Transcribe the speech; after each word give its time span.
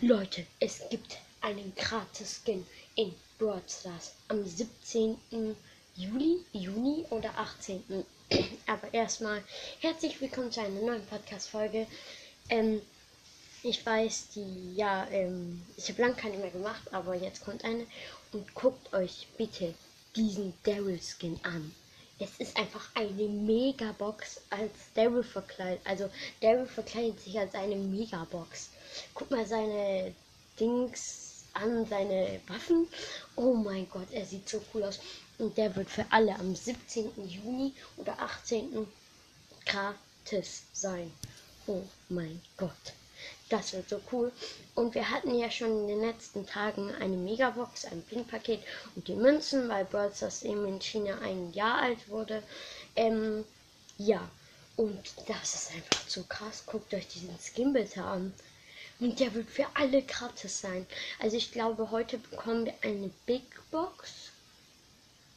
Leute, 0.00 0.46
es 0.60 0.80
gibt 0.90 1.18
einen 1.40 1.74
Gratis-Skin 1.74 2.64
in 2.94 3.12
Brawl 3.36 3.60
Stars 3.68 4.12
am 4.28 4.46
17. 4.46 5.16
Juli, 5.96 6.38
Juni 6.52 7.04
oder 7.10 7.36
18. 7.36 7.82
Aber 8.68 8.94
erstmal 8.94 9.42
herzlich 9.80 10.20
willkommen 10.20 10.52
zu 10.52 10.60
einer 10.60 10.80
neuen 10.80 11.04
Podcast-Folge. 11.06 11.88
Ähm, 12.48 12.80
ich 13.64 13.84
weiß, 13.84 14.28
die, 14.36 14.76
ja, 14.76 15.08
ähm, 15.10 15.62
ich 15.76 15.88
habe 15.88 16.02
lange 16.02 16.14
keine 16.14 16.36
mehr 16.36 16.50
gemacht, 16.50 16.82
aber 16.92 17.16
jetzt 17.16 17.44
kommt 17.44 17.64
eine. 17.64 17.84
Und 18.30 18.54
guckt 18.54 18.92
euch 18.92 19.26
bitte 19.36 19.74
diesen 20.14 20.54
Daryl-Skin 20.62 21.40
an. 21.42 21.74
Es 22.20 22.38
ist 22.38 22.56
einfach 22.56 22.87
eine 22.98 23.28
Megabox 23.28 24.40
als 24.50 24.72
Daryl 24.94 25.22
verkleidet. 25.22 25.80
Also 25.84 26.10
Daryl 26.40 26.66
verkleidet 26.66 27.20
sich 27.20 27.38
als 27.38 27.54
eine 27.54 27.76
Megabox. 27.76 28.70
Guck 29.14 29.30
mal 29.30 29.46
seine 29.46 30.12
Dings 30.58 31.44
an, 31.52 31.86
seine 31.86 32.40
Waffen. 32.48 32.88
Oh 33.36 33.54
mein 33.54 33.88
Gott, 33.88 34.08
er 34.10 34.26
sieht 34.26 34.48
so 34.48 34.60
cool 34.74 34.82
aus. 34.82 34.98
Und 35.38 35.56
der 35.56 35.74
wird 35.76 35.88
für 35.88 36.04
alle 36.10 36.34
am 36.34 36.54
17. 36.54 37.10
Juni 37.28 37.72
oder 37.96 38.18
18. 38.20 38.86
gratis 39.64 40.62
sein. 40.72 41.12
Oh 41.68 41.82
mein 42.08 42.40
Gott. 42.56 42.72
Das 43.48 43.72
wird 43.72 43.88
so 43.88 44.00
cool. 44.12 44.32
Und 44.74 44.94
wir 44.94 45.10
hatten 45.10 45.38
ja 45.38 45.50
schon 45.50 45.70
in 45.82 45.88
den 45.88 46.00
letzten 46.00 46.46
Tagen 46.46 46.94
eine 46.96 47.16
Megabox, 47.16 47.86
ein 47.86 48.02
Pin-Paket 48.02 48.60
und 48.94 49.08
die 49.08 49.14
Münzen, 49.14 49.68
weil 49.68 49.84
Brawl 49.84 50.12
Stars 50.14 50.42
eben 50.42 50.66
in 50.66 50.80
China 50.80 51.18
ein 51.20 51.52
Jahr 51.52 51.78
alt 51.78 52.08
wurde. 52.08 52.42
Ähm, 52.96 53.44
ja. 53.96 54.28
Und 54.76 55.00
das 55.26 55.54
ist 55.54 55.74
einfach 55.74 56.06
zu 56.06 56.24
krass. 56.24 56.62
Guckt 56.64 56.94
euch 56.94 57.08
diesen 57.08 57.36
Skin 57.38 57.72
bitte 57.72 58.02
an. 58.02 58.32
Und 59.00 59.18
der 59.20 59.32
wird 59.34 59.48
für 59.48 59.66
alle 59.74 60.02
gratis 60.02 60.60
sein. 60.60 60.86
Also 61.18 61.36
ich 61.36 61.52
glaube, 61.52 61.90
heute 61.90 62.18
bekommen 62.18 62.66
wir 62.66 62.74
eine 62.82 63.10
Big 63.26 63.42
Box. 63.70 64.30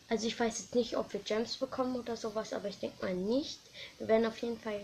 Also 0.09 0.27
ich 0.27 0.39
weiß 0.39 0.59
jetzt 0.59 0.75
nicht, 0.75 0.97
ob 0.97 1.13
wir 1.13 1.21
Gems 1.21 1.57
bekommen 1.57 1.95
oder 1.95 2.17
sowas, 2.17 2.53
aber 2.53 2.67
ich 2.67 2.79
denke 2.79 3.05
mal 3.05 3.13
nicht. 3.13 3.59
Wir 3.97 4.07
werden 4.09 4.25
auf 4.25 4.37
jeden 4.39 4.59
Fall, 4.59 4.81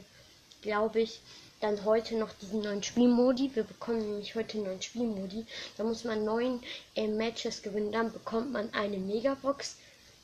glaube 0.62 1.02
ich, 1.02 1.20
dann 1.60 1.84
heute 1.86 2.16
noch 2.16 2.32
diesen 2.34 2.62
neuen 2.62 2.84
Spielmodi. 2.84 3.52
Wir 3.56 3.64
bekommen 3.64 4.00
nämlich 4.00 4.36
heute 4.36 4.58
einen 4.58 4.68
neuen 4.68 4.82
Spielmodi. 4.82 5.46
Da 5.78 5.84
muss 5.84 6.04
man 6.04 6.24
neun 6.24 6.62
äh, 6.96 7.08
Matches 7.08 7.62
gewinnen. 7.64 7.92
Dann 7.92 8.12
bekommt 8.14 8.52
man 8.52 8.72
eine 8.74 8.98
Megabox. 8.98 9.78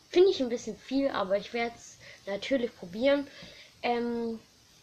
Finde 0.09 0.29
ich 0.29 0.41
ein 0.41 0.49
bisschen 0.49 0.77
viel, 0.77 1.09
aber 1.09 1.37
ich 1.37 1.53
werde 1.53 1.73
es 1.75 1.97
natürlich 2.27 2.75
probieren. 2.75 3.27
Ähm, 3.81 4.39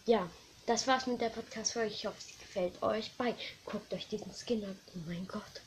ja, 0.06 0.28
das 0.66 0.86
war's 0.88 1.06
mit 1.06 1.20
der 1.20 1.28
Podcast-Folge. 1.28 1.94
Ich 1.94 2.06
hoffe, 2.06 2.16
es 2.18 2.38
gefällt 2.38 2.82
euch. 2.82 3.12
Bye. 3.12 3.36
Guckt 3.64 3.92
euch 3.92 4.08
diesen 4.08 4.32
Skin 4.32 4.64
an. 4.64 4.78
Oh 4.94 4.98
mein 5.06 5.26
Gott. 5.28 5.60